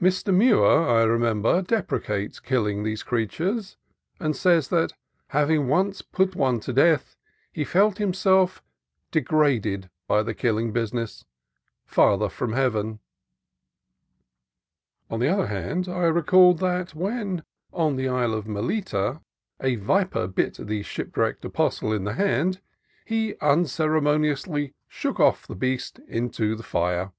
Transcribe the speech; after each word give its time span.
Mr. 0.00 0.34
Muir, 0.34 0.88
I 0.88 1.02
remember, 1.02 1.60
deprecates 1.60 2.40
killing 2.40 2.82
these 2.82 3.02
creatures, 3.02 3.76
and 4.18 4.34
says 4.34 4.68
that, 4.68 4.94
having 5.36 5.68
once 5.68 6.00
put 6.00 6.34
one 6.34 6.60
to 6.60 6.72
death, 6.72 7.14
he 7.52 7.62
felt 7.62 7.98
himself 7.98 8.62
"degraded 9.10 9.90
by 10.08 10.22
the 10.22 10.32
killing 10.32 10.72
business, 10.72 11.26
farther 11.84 12.30
from 12.30 12.54
heaven." 12.54 13.00
On 15.10 15.20
the 15.20 15.28
other 15.28 15.48
hand, 15.48 15.90
I 15.90 16.04
recalled 16.04 16.56
that 16.60 16.94
when, 16.94 17.42
on 17.70 17.96
the 17.96 18.08
island 18.08 18.44
called 18.44 18.54
Melita, 18.54 19.20
a 19.60 19.74
viper 19.76 20.26
bit 20.26 20.54
the 20.58 20.82
shipwrecked 20.84 21.44
apostle 21.44 21.92
in 21.92 22.04
the 22.04 22.14
hand, 22.14 22.62
he 23.04 23.34
un 23.42 23.66
ceremoniously" 23.66 24.72
shook 24.88 25.20
off 25.20 25.46
the 25.46 25.54
beast 25.54 25.98
into 26.08 26.54
the 26.56 26.62
fire." 26.62 27.12